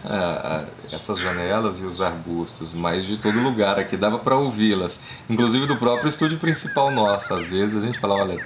essas 0.92 1.18
janelas 1.18 1.80
e 1.80 1.84
os 1.84 2.00
arbustos, 2.00 2.72
mas 2.72 3.04
de 3.04 3.18
todo 3.18 3.38
lugar 3.40 3.78
aqui 3.78 3.96
dava 3.96 4.18
para 4.18 4.36
ouvi-las, 4.36 5.20
inclusive 5.28 5.66
do 5.66 5.76
próprio 5.76 6.08
estúdio 6.08 6.38
principal 6.38 6.90
nosso. 6.90 7.34
Às 7.34 7.50
vezes 7.50 7.82
a 7.82 7.86
gente 7.86 7.98
falava, 7.98 8.22
olha 8.22 8.44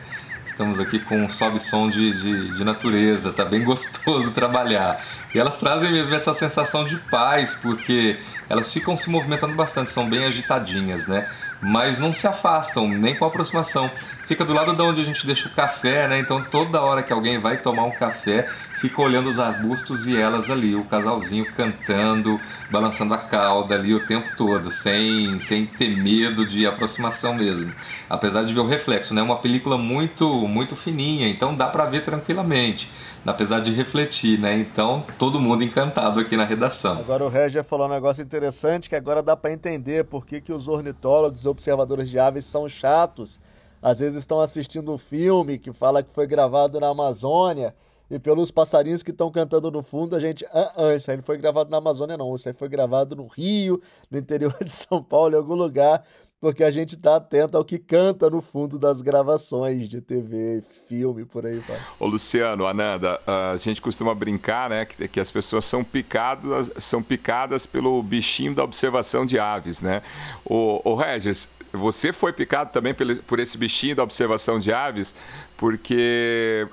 Estamos 0.50 0.80
aqui 0.80 0.98
com 0.98 1.16
um 1.16 1.28
sobe-som 1.28 1.88
de, 1.88 2.12
de, 2.12 2.54
de, 2.54 2.64
natureza, 2.64 3.32
tá 3.32 3.44
bem 3.44 3.62
gostoso 3.64 4.32
trabalhar. 4.32 5.00
E 5.32 5.38
elas 5.38 5.54
trazem 5.54 5.92
mesmo 5.92 6.14
essa 6.14 6.34
sensação 6.34 6.84
de 6.84 6.96
paz, 6.96 7.54
porque 7.54 8.18
elas 8.48 8.72
ficam 8.72 8.96
se 8.96 9.08
movimentando 9.10 9.54
bastante, 9.54 9.92
são 9.92 10.10
bem 10.10 10.24
agitadinhas, 10.24 11.06
né? 11.06 11.28
Mas 11.62 11.98
não 11.98 12.12
se 12.12 12.26
afastam, 12.26 12.88
nem 12.88 13.14
com 13.16 13.24
aproximação. 13.24 13.88
Fica 14.24 14.44
do 14.44 14.52
lado 14.52 14.74
de 14.74 14.82
onde 14.82 15.00
a 15.00 15.04
gente 15.04 15.24
deixa 15.24 15.48
o 15.48 15.52
café, 15.52 16.08
né? 16.08 16.18
Então 16.18 16.42
toda 16.42 16.80
hora 16.80 17.02
que 17.02 17.12
alguém 17.12 17.38
vai 17.38 17.58
tomar 17.58 17.84
um 17.84 17.92
café, 17.92 18.48
fica 18.74 19.00
olhando 19.00 19.28
os 19.28 19.38
arbustos 19.38 20.06
e 20.06 20.16
elas 20.16 20.50
ali, 20.50 20.74
o 20.74 20.84
casalzinho 20.84 21.46
cantando, 21.52 22.40
balançando 22.70 23.14
a 23.14 23.18
cauda 23.18 23.76
ali 23.76 23.94
o 23.94 24.04
tempo 24.04 24.28
todo, 24.36 24.70
sem, 24.70 25.38
sem 25.38 25.64
ter 25.66 25.96
medo 25.96 26.44
de 26.44 26.66
aproximação 26.66 27.34
mesmo. 27.34 27.72
Apesar 28.08 28.42
de 28.42 28.52
ver 28.52 28.60
o 28.60 28.66
reflexo, 28.66 29.14
né? 29.14 29.22
Uma 29.22 29.36
película 29.36 29.78
muito, 29.78 30.39
muito 30.48 30.76
fininha, 30.76 31.28
então 31.28 31.54
dá 31.54 31.68
para 31.68 31.84
ver 31.84 32.02
tranquilamente 32.02 32.88
apesar 33.24 33.60
de 33.60 33.70
refletir, 33.72 34.38
né? 34.38 34.58
Então, 34.58 35.04
todo 35.18 35.40
mundo 35.40 35.62
encantado 35.62 36.20
aqui 36.20 36.36
na 36.36 36.44
redação. 36.44 36.98
Agora 36.98 37.24
o 37.24 37.28
Regis 37.28 37.66
falou 37.66 37.86
um 37.86 37.90
negócio 37.90 38.22
interessante 38.22 38.88
que 38.88 38.96
agora 38.96 39.22
dá 39.22 39.36
para 39.36 39.52
entender 39.52 40.04
por 40.04 40.24
que, 40.24 40.40
que 40.40 40.52
os 40.52 40.68
ornitólogos, 40.68 41.46
observadores 41.46 42.08
de 42.08 42.18
aves 42.18 42.44
são 42.44 42.68
chatos. 42.68 43.40
Às 43.82 43.98
vezes 43.98 44.16
estão 44.16 44.40
assistindo 44.40 44.92
um 44.92 44.98
filme 44.98 45.58
que 45.58 45.72
fala 45.72 46.02
que 46.02 46.12
foi 46.12 46.26
gravado 46.26 46.78
na 46.80 46.88
Amazônia 46.88 47.74
e 48.10 48.18
pelos 48.18 48.50
passarinhos 48.50 49.02
que 49.02 49.12
estão 49.12 49.30
cantando 49.30 49.70
no 49.70 49.82
fundo, 49.82 50.16
a 50.16 50.18
gente. 50.18 50.44
Ah, 50.52 50.72
ah, 50.76 50.94
isso 50.94 51.10
aí 51.10 51.16
não 51.16 51.22
foi 51.22 51.38
gravado 51.38 51.70
na 51.70 51.76
Amazônia, 51.76 52.16
não. 52.16 52.34
Isso 52.34 52.48
aí 52.48 52.54
foi 52.54 52.68
gravado 52.68 53.14
no 53.14 53.26
Rio, 53.26 53.80
no 54.10 54.18
interior 54.18 54.56
de 54.64 54.74
São 54.74 55.02
Paulo, 55.02 55.34
em 55.34 55.38
algum 55.38 55.54
lugar 55.54 56.02
porque 56.40 56.64
a 56.64 56.70
gente 56.70 56.94
está 56.94 57.16
atento 57.16 57.56
ao 57.56 57.64
que 57.64 57.78
canta 57.78 58.30
no 58.30 58.40
fundo 58.40 58.78
das 58.78 59.02
gravações 59.02 59.86
de 59.88 60.00
TV, 60.00 60.62
filme, 60.88 61.24
por 61.26 61.44
aí 61.44 61.58
vai. 61.58 61.78
Ô 61.98 62.06
Luciano, 62.06 62.66
Ananda, 62.66 63.20
a 63.26 63.56
gente 63.58 63.80
costuma 63.80 64.14
brincar, 64.14 64.70
né, 64.70 64.86
que, 64.86 65.06
que 65.06 65.20
as 65.20 65.30
pessoas 65.30 65.66
são 65.66 65.84
picadas, 65.84 66.70
são 66.78 67.02
picadas 67.02 67.66
pelo 67.66 68.02
bichinho 68.02 68.54
da 68.54 68.64
observação 68.64 69.26
de 69.26 69.38
aves, 69.38 69.82
né? 69.82 70.02
O, 70.44 70.80
o 70.82 70.94
Regis, 70.94 71.46
você 71.72 72.12
foi 72.12 72.32
picado 72.32 72.72
também 72.72 72.94
por 73.26 73.38
esse 73.38 73.58
bichinho 73.58 73.94
da 73.94 74.02
observação 74.02 74.58
de 74.58 74.72
aves, 74.72 75.14
porque 75.56 76.66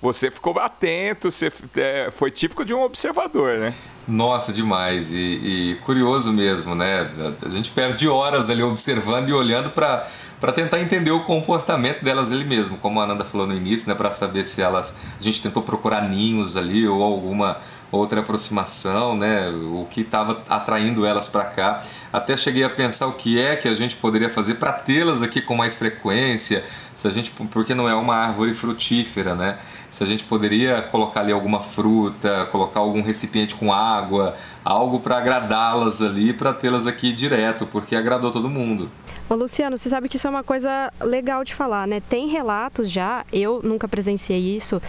você 0.00 0.30
ficou 0.30 0.58
atento, 0.58 1.30
você 1.30 1.52
é, 1.76 2.10
foi 2.10 2.30
típico 2.30 2.64
de 2.64 2.74
um 2.74 2.82
observador, 2.82 3.58
né? 3.58 3.74
Nossa, 4.06 4.52
demais. 4.52 5.12
E, 5.12 5.18
e, 5.18 5.74
curioso 5.84 6.32
mesmo, 6.32 6.74
né? 6.74 7.10
A 7.44 7.48
gente 7.48 7.70
perde 7.70 8.06
horas 8.08 8.50
ali 8.50 8.62
observando 8.62 9.30
e 9.30 9.32
olhando 9.32 9.70
para 9.70 10.06
para 10.44 10.52
tentar 10.52 10.78
entender 10.78 11.10
o 11.10 11.20
comportamento 11.20 12.04
delas 12.04 12.30
ali 12.30 12.44
mesmo, 12.44 12.76
como 12.76 13.00
a 13.00 13.04
Ananda 13.04 13.24
falou 13.24 13.46
no 13.46 13.54
início, 13.54 13.88
né, 13.88 13.94
para 13.94 14.10
saber 14.10 14.44
se 14.44 14.60
elas 14.60 14.98
a 15.18 15.22
gente 15.22 15.40
tentou 15.40 15.62
procurar 15.62 16.06
ninhos 16.06 16.54
ali 16.54 16.86
ou 16.86 17.02
alguma 17.02 17.56
outra 17.90 18.20
aproximação, 18.20 19.16
né, 19.16 19.48
o 19.48 19.86
que 19.88 20.02
estava 20.02 20.42
atraindo 20.46 21.06
elas 21.06 21.28
para 21.28 21.46
cá. 21.46 21.82
Até 22.12 22.36
cheguei 22.36 22.62
a 22.62 22.68
pensar 22.68 23.06
o 23.06 23.14
que 23.14 23.40
é 23.40 23.56
que 23.56 23.66
a 23.66 23.74
gente 23.74 23.96
poderia 23.96 24.28
fazer 24.28 24.56
para 24.56 24.70
tê-las 24.70 25.22
aqui 25.22 25.40
com 25.40 25.56
mais 25.56 25.76
frequência, 25.76 26.62
se 26.94 27.08
a 27.08 27.10
gente 27.10 27.30
porque 27.30 27.74
não 27.74 27.88
é 27.88 27.94
uma 27.94 28.14
árvore 28.14 28.52
frutífera, 28.52 29.34
né? 29.34 29.56
se 29.94 30.02
a 30.02 30.06
gente 30.06 30.24
poderia 30.24 30.82
colocar 30.82 31.20
ali 31.20 31.30
alguma 31.30 31.60
fruta, 31.60 32.46
colocar 32.50 32.80
algum 32.80 33.00
recipiente 33.00 33.54
com 33.54 33.72
água, 33.72 34.34
algo 34.64 34.98
para 34.98 35.16
agradá-las 35.16 36.02
ali, 36.02 36.32
para 36.32 36.52
tê-las 36.52 36.86
aqui 36.88 37.12
direto, 37.12 37.64
porque 37.64 37.94
agradou 37.94 38.32
todo 38.32 38.50
mundo. 38.50 38.90
Ô 39.26 39.34
Luciano, 39.34 39.78
você 39.78 39.88
sabe 39.88 40.06
que 40.06 40.16
isso 40.16 40.26
é 40.26 40.30
uma 40.30 40.44
coisa 40.44 40.92
legal 41.00 41.44
de 41.44 41.54
falar, 41.54 41.88
né? 41.88 42.02
Tem 42.10 42.28
relatos 42.28 42.90
já, 42.90 43.24
eu 43.32 43.62
nunca 43.62 43.88
presenciei 43.88 44.54
isso, 44.54 44.82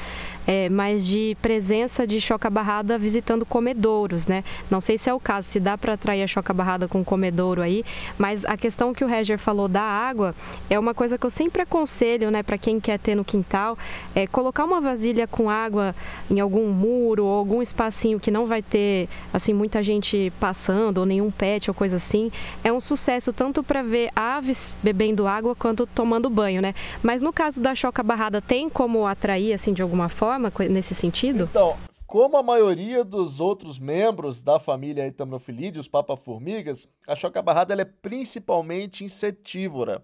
é, 0.46 0.70
mas 0.70 1.06
de 1.06 1.38
presença 1.42 2.06
de 2.06 2.20
choca-barrada 2.20 2.98
visitando 2.98 3.46
comedouros, 3.46 4.28
né? 4.28 4.44
Não 4.70 4.82
sei 4.82 4.98
se 4.98 5.10
é 5.10 5.14
o 5.14 5.22
caso, 5.22 5.48
se 5.48 5.60
dá 5.60 5.78
para 5.78 5.94
atrair 5.94 6.22
a 6.22 6.28
choca-barrada 6.28 6.86
com 6.86 7.04
comedouro 7.04 7.62
aí, 7.62 7.84
mas 8.18 8.44
a 8.46 8.58
questão 8.58 8.94
que 8.94 9.06
o 9.06 9.08
Reger 9.08 9.40
falou 9.40 9.70
da 9.70 9.82
água 9.82 10.36
é 10.70 10.78
uma 10.78 10.94
coisa 10.94 11.18
que 11.18 11.26
eu 11.26 11.30
sempre 11.30 11.62
aconselho, 11.62 12.30
né, 12.30 12.44
para 12.44 12.58
quem 12.58 12.78
quer 12.78 13.00
ter 13.00 13.16
no 13.16 13.24
quintal, 13.24 13.78
é 14.14 14.28
colocar 14.28 14.66
uma 14.66 14.82
vasilha 14.82 15.26
com 15.26 15.50
água 15.50 15.96
em 16.30 16.42
algum 16.42 16.68
muro 16.68 17.26
ou 17.26 17.38
algum 17.38 17.62
espacinho 17.62 18.20
que 18.20 18.30
não 18.30 18.46
vai 18.46 18.62
ter 18.62 19.08
assim 19.34 19.54
muita 19.54 19.82
gente 19.82 20.32
passando 20.42 20.98
ou 20.98 21.06
nenhum 21.06 21.32
pet 21.32 21.70
ou 21.70 21.74
coisa 21.74 21.96
assim. 21.96 22.32
É 22.64 22.72
um 22.72 22.82
sucesso 22.82 23.32
tanto 23.32 23.64
para 23.64 23.82
ver 23.82 24.12
aves 24.26 24.78
bebendo 24.82 25.28
água 25.28 25.56
quanto 25.56 25.86
tomando 25.86 26.30
banho, 26.30 26.62
né? 26.62 26.74
Mas 27.04 27.22
no 27.22 27.32
caso 27.32 27.62
da 27.62 27.76
choca-barrada 27.76 28.42
tem 28.42 28.70
como 28.70 29.06
atrair 29.06 29.54
assim 29.54 29.74
de 29.74 29.82
alguma 29.82 30.10
forma? 30.10 30.52
nesse 30.70 30.96
sentido? 30.96 31.48
Então, 31.50 31.76
como 32.08 32.38
a 32.38 32.44
maioria 32.44 33.04
dos 33.04 33.40
outros 33.40 33.80
membros 33.80 34.42
da 34.42 34.60
família 34.60 35.08
Itamnofilide, 35.08 35.80
os 35.80 35.88
papa-formigas, 35.88 36.88
a 37.08 37.16
choca-barrada 37.16 37.74
é 37.74 37.86
principalmente 37.86 39.04
insetívora. 39.04 40.04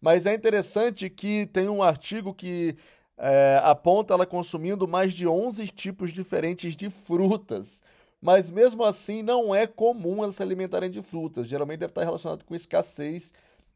Mas 0.00 0.26
é 0.26 0.34
interessante 0.34 1.10
que 1.10 1.46
tem 1.46 1.68
um 1.68 1.82
artigo 1.82 2.32
que 2.32 2.76
é, 3.16 3.60
aponta 3.64 4.14
ela 4.14 4.24
consumindo 4.24 4.86
mais 4.86 5.12
de 5.12 5.26
11 5.26 5.66
tipos 5.68 6.12
diferentes 6.12 6.76
de 6.76 6.88
frutas. 6.88 7.82
Mas 8.20 8.50
mesmo 8.50 8.84
assim, 8.84 9.22
não 9.22 9.54
é 9.54 9.66
comum 9.66 10.22
elas 10.22 10.36
se 10.36 10.42
alimentarem 10.42 10.90
de 10.90 11.02
frutas. 11.02 11.46
Geralmente 11.46 11.80
deve 11.80 11.90
estar 11.90 12.04
relacionado 12.04 12.44
com 12.44 12.54
escassez 12.54 13.32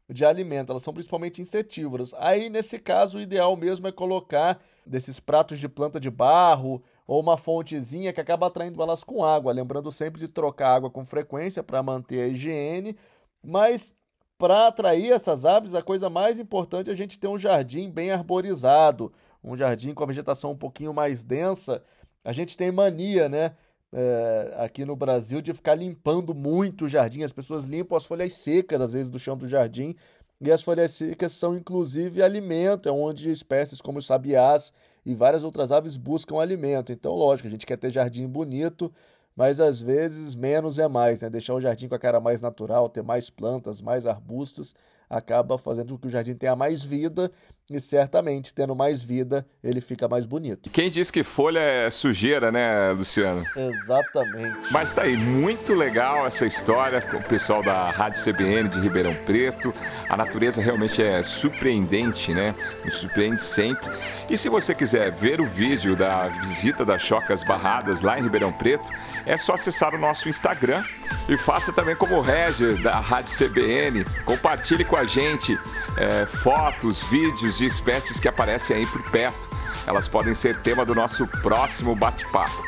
de 0.09 0.25
alimento. 0.25 0.71
Elas 0.71 0.83
são 0.83 0.93
principalmente 0.93 1.41
insetívoras. 1.41 2.13
Aí, 2.15 2.49
nesse 2.49 2.79
caso, 2.79 3.17
o 3.17 3.21
ideal 3.21 3.55
mesmo 3.55 3.87
é 3.87 3.91
colocar 3.91 4.59
desses 4.85 5.19
pratos 5.19 5.59
de 5.59 5.69
planta 5.69 5.99
de 5.99 6.09
barro 6.09 6.83
ou 7.07 7.19
uma 7.19 7.37
fontezinha 7.37 8.13
que 8.13 8.21
acaba 8.21 8.47
atraindo 8.47 8.81
elas 8.81 9.03
com 9.03 9.23
água. 9.23 9.53
Lembrando 9.53 9.91
sempre 9.91 10.19
de 10.19 10.27
trocar 10.27 10.75
água 10.75 10.89
com 10.89 11.05
frequência 11.05 11.63
para 11.63 11.83
manter 11.83 12.21
a 12.21 12.27
higiene. 12.27 12.97
Mas 13.43 13.93
para 14.37 14.67
atrair 14.67 15.11
essas 15.11 15.45
aves, 15.45 15.73
a 15.73 15.81
coisa 15.81 16.09
mais 16.09 16.39
importante 16.39 16.89
é 16.89 16.93
a 16.93 16.95
gente 16.95 17.19
ter 17.19 17.27
um 17.27 17.37
jardim 17.37 17.89
bem 17.89 18.11
arborizado, 18.11 19.13
um 19.43 19.55
jardim 19.55 19.93
com 19.93 20.03
a 20.03 20.07
vegetação 20.07 20.51
um 20.51 20.57
pouquinho 20.57 20.93
mais 20.93 21.23
densa. 21.23 21.83
A 22.23 22.31
gente 22.31 22.57
tem 22.57 22.71
mania, 22.71 23.27
né? 23.29 23.55
É, 23.93 24.55
aqui 24.57 24.83
no 24.83 24.95
Brasil 24.95 25.41
de 25.41 25.53
ficar 25.53 25.75
limpando 25.75 26.33
muito 26.33 26.85
o 26.85 26.89
jardim. 26.89 27.23
As 27.23 27.31
pessoas 27.31 27.65
limpam 27.65 27.95
as 27.95 28.05
folhas 28.05 28.33
secas, 28.33 28.81
às 28.81 28.93
vezes, 28.93 29.09
do 29.09 29.19
chão 29.19 29.37
do 29.37 29.47
jardim. 29.47 29.95
E 30.41 30.51
as 30.51 30.61
folhas 30.61 30.91
secas 30.91 31.31
são, 31.31 31.55
inclusive, 31.55 32.21
alimento, 32.21 32.89
é 32.89 32.91
onde 32.91 33.31
espécies 33.31 33.79
como 33.79 33.99
os 33.99 34.05
sabiás 34.05 34.73
e 35.05 35.13
várias 35.13 35.43
outras 35.43 35.71
aves 35.71 35.95
buscam 35.95 36.39
alimento. 36.39 36.91
Então, 36.91 37.13
lógico, 37.13 37.47
a 37.47 37.51
gente 37.51 37.65
quer 37.65 37.77
ter 37.77 37.89
jardim 37.89 38.27
bonito, 38.27 38.91
mas 39.35 39.59
às 39.59 39.79
vezes 39.79 40.35
menos 40.35 40.79
é 40.79 40.87
mais, 40.87 41.21
né? 41.21 41.29
Deixar 41.29 41.53
o 41.53 41.61
jardim 41.61 41.87
com 41.87 41.95
a 41.95 41.99
cara 41.99 42.19
mais 42.19 42.41
natural, 42.41 42.89
ter 42.89 43.03
mais 43.03 43.29
plantas, 43.29 43.81
mais 43.81 44.05
arbustos, 44.05 44.75
acaba 45.09 45.57
fazendo 45.57 45.93
com 45.93 45.99
que 45.99 46.07
o 46.07 46.11
jardim 46.11 46.35
tenha 46.35 46.55
mais 46.55 46.83
vida 46.83 47.31
e 47.69 47.79
certamente, 47.79 48.53
tendo 48.53 48.75
mais 48.75 49.01
vida, 49.01 49.45
ele 49.63 49.79
fica 49.79 50.07
mais 50.07 50.25
bonito. 50.25 50.69
Quem 50.69 50.89
diz 50.89 51.09
que 51.09 51.23
folha 51.23 51.59
é 51.59 51.89
sujeira, 51.89 52.51
né, 52.51 52.91
Luciano? 52.91 53.45
Exatamente. 53.55 54.57
Mas 54.69 54.91
tá 54.91 55.03
aí, 55.03 55.15
muito 55.15 55.73
legal 55.73 56.27
essa 56.27 56.45
história 56.45 57.01
com 57.01 57.17
o 57.17 57.23
pessoal 57.23 57.63
da 57.63 57.89
Rádio 57.89 58.21
CBN 58.21 58.67
de 58.67 58.79
Ribeirão 58.81 59.15
Preto. 59.25 59.73
A 60.09 60.17
natureza 60.17 60.61
realmente 60.61 61.01
é 61.01 61.23
surpreendente, 61.23 62.33
né? 62.33 62.53
Nos 62.83 62.95
surpreende 62.95 63.41
sempre. 63.41 63.89
E 64.29 64.37
se 64.37 64.49
você 64.49 64.75
quiser 64.75 65.11
ver 65.11 65.39
o 65.39 65.47
vídeo 65.47 65.95
da 65.95 66.27
visita 66.27 66.83
das 66.83 67.01
Chocas 67.01 67.43
Barradas 67.43 68.01
lá 68.01 68.19
em 68.19 68.23
Ribeirão 68.23 68.51
Preto, 68.51 68.89
é 69.25 69.37
só 69.37 69.53
acessar 69.53 69.95
o 69.95 69.97
nosso 69.97 70.27
Instagram 70.27 70.83
e 71.29 71.37
faça 71.37 71.71
também 71.71 71.95
como 71.95 72.15
o 72.15 72.21
Regis 72.21 72.81
da 72.83 72.99
Rádio 72.99 73.33
CBN. 73.37 74.03
Compartilhe 74.25 74.83
com 74.83 74.97
a 74.97 75.05
gente 75.05 75.57
é, 75.95 76.25
fotos, 76.25 77.03
vídeos 77.05 77.61
de 77.63 77.67
espécies 77.67 78.19
que 78.19 78.27
aparecem 78.27 78.75
aí 78.75 78.85
por 78.85 79.01
perto. 79.03 79.47
Elas 79.87 80.05
podem 80.05 80.33
ser 80.33 80.59
tema 80.59 80.85
do 80.85 80.93
nosso 80.93 81.25
próximo 81.25 81.95
bate-papo. 81.95 82.61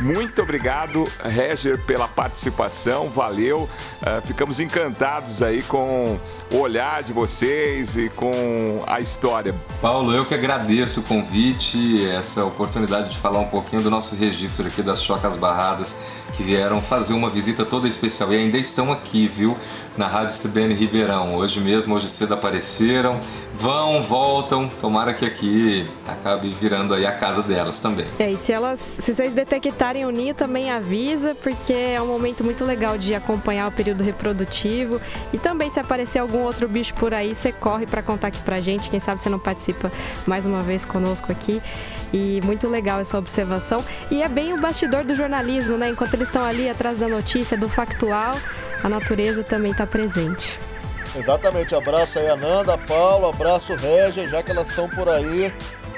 Muito 0.00 0.40
obrigado, 0.40 1.04
Reger, 1.22 1.78
pela 1.84 2.08
participação, 2.08 3.10
valeu. 3.10 3.68
Uh, 4.00 4.26
ficamos 4.26 4.58
encantados 4.58 5.42
aí 5.42 5.62
com 5.62 6.18
o 6.52 6.58
olhar 6.58 7.02
de 7.02 7.12
vocês 7.12 7.96
e 7.96 8.08
com 8.08 8.82
a 8.86 9.00
história. 9.00 9.54
Paulo, 9.80 10.12
eu 10.12 10.24
que 10.26 10.34
agradeço 10.34 11.00
o 11.00 11.02
convite, 11.04 12.06
essa 12.08 12.44
oportunidade 12.44 13.10
de 13.10 13.18
falar 13.18 13.38
um 13.38 13.46
pouquinho 13.46 13.82
do 13.82 13.90
nosso 13.90 14.16
registro 14.16 14.66
aqui 14.66 14.82
das 14.82 15.02
Chocas 15.02 15.36
Barradas, 15.36 16.22
que 16.36 16.42
vieram 16.42 16.82
fazer 16.82 17.14
uma 17.14 17.30
visita 17.30 17.64
toda 17.64 17.86
especial 17.86 18.32
e 18.32 18.36
ainda 18.36 18.58
estão 18.58 18.90
aqui, 18.90 19.28
viu? 19.28 19.56
Na 19.96 20.06
Rádio 20.06 20.40
CBN 20.40 20.74
Ribeirão. 20.74 21.34
Hoje 21.34 21.60
mesmo, 21.60 21.94
hoje 21.94 22.08
cedo 22.08 22.34
apareceram. 22.34 23.20
Vão, 23.54 24.02
voltam. 24.02 24.70
Tomara 24.80 25.12
que 25.12 25.24
aqui 25.24 25.86
acabe 26.08 26.48
virando 26.48 26.94
aí 26.94 27.04
a 27.04 27.12
casa 27.12 27.42
delas 27.42 27.78
também. 27.80 28.06
É, 28.18 28.30
e 28.30 28.36
se 28.36 28.52
elas, 28.52 28.78
se 28.78 29.12
vocês 29.12 29.34
detectarem 29.34 30.06
o 30.06 30.10
ninho 30.10 30.34
também 30.34 30.70
avisa, 30.70 31.34
porque 31.34 31.72
é 31.72 32.00
um 32.00 32.06
momento 32.06 32.42
muito 32.42 32.64
legal 32.64 32.96
de 32.96 33.14
acompanhar 33.14 33.68
o 33.68 33.72
período 33.72 34.02
reprodutivo. 34.02 35.00
E 35.32 35.38
também 35.38 35.70
se 35.70 35.78
aparecer 35.78 36.18
algum 36.18 36.39
outro 36.42 36.68
bicho 36.68 36.94
por 36.94 37.12
aí, 37.14 37.34
você 37.34 37.52
corre 37.52 37.86
para 37.86 38.02
contar 38.02 38.28
aqui 38.28 38.40
pra 38.40 38.60
gente. 38.60 38.90
Quem 38.90 39.00
sabe 39.00 39.20
você 39.20 39.28
não 39.28 39.38
participa 39.38 39.90
mais 40.26 40.46
uma 40.46 40.62
vez 40.62 40.84
conosco 40.84 41.30
aqui. 41.30 41.62
E 42.12 42.40
muito 42.42 42.68
legal 42.68 43.00
essa 43.00 43.18
observação. 43.18 43.84
E 44.10 44.22
é 44.22 44.28
bem 44.28 44.52
o 44.52 44.60
bastidor 44.60 45.04
do 45.04 45.14
jornalismo, 45.14 45.76
né? 45.76 45.88
Enquanto 45.88 46.14
eles 46.14 46.28
estão 46.28 46.44
ali 46.44 46.68
atrás 46.68 46.98
da 46.98 47.08
notícia, 47.08 47.56
do 47.56 47.68
factual, 47.68 48.34
a 48.82 48.88
natureza 48.88 49.42
também 49.44 49.72
está 49.72 49.86
presente. 49.86 50.58
Exatamente, 51.16 51.74
abraço 51.74 52.18
aí 52.20 52.28
Ananda, 52.28 52.78
Paulo, 52.78 53.28
abraço 53.28 53.74
Régia, 53.74 54.28
já 54.28 54.42
que 54.44 54.52
elas 54.52 54.68
estão 54.68 54.88
por 54.88 55.08
aí, 55.08 55.52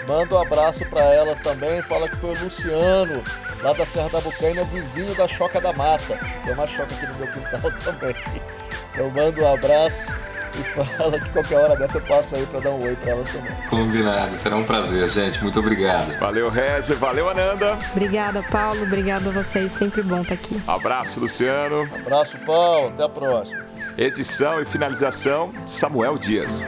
manda 0.08 0.34
um 0.34 0.40
abraço 0.40 0.84
para 0.86 1.02
elas 1.02 1.38
também, 1.40 1.82
fala 1.82 2.08
que 2.08 2.16
foi 2.16 2.30
o 2.30 2.44
Luciano, 2.44 3.22
lá 3.62 3.74
da 3.74 3.84
Serra 3.84 4.08
da 4.08 4.20
Bucaina, 4.20 4.64
vizinho 4.64 5.14
da 5.14 5.28
Choca 5.28 5.60
da 5.60 5.72
Mata, 5.72 6.18
tem 6.44 6.54
uma 6.54 6.66
choca 6.66 6.94
aqui 6.94 7.06
no 7.06 7.14
meu 7.14 7.26
quintal 7.26 7.70
também. 7.84 8.16
Eu 8.94 9.10
mando 9.10 9.42
um 9.42 9.52
abraço 9.52 10.06
e 10.58 10.96
fala 10.96 11.18
que 11.18 11.30
qualquer 11.30 11.58
hora 11.58 11.76
dessa 11.76 11.98
eu 11.98 12.02
passo 12.02 12.34
aí 12.36 12.46
para 12.46 12.60
dar 12.60 12.70
um 12.70 12.82
oi 12.82 12.96
para 12.96 13.12
elas 13.12 13.30
também. 13.30 13.52
Combinado, 13.68 14.36
será 14.36 14.56
um 14.56 14.64
prazer, 14.64 15.08
gente. 15.08 15.42
Muito 15.42 15.58
obrigado. 15.58 16.18
Valeu, 16.18 16.50
Régia. 16.50 16.94
Valeu, 16.94 17.28
Ananda. 17.28 17.78
Obrigada, 17.92 18.42
Paulo. 18.44 18.82
Obrigado 18.82 19.28
a 19.28 19.32
vocês. 19.32 19.72
Sempre 19.72 20.02
bom 20.02 20.22
estar 20.22 20.34
aqui. 20.34 20.60
Abraço, 20.66 21.20
Luciano. 21.20 21.88
Abraço, 21.94 22.38
Paulo. 22.38 22.88
Até 22.88 23.04
a 23.04 23.08
próxima. 23.08 23.64
Edição 23.96 24.60
e 24.60 24.64
finalização, 24.64 25.52
Samuel 25.66 26.16
Dias. 26.16 26.64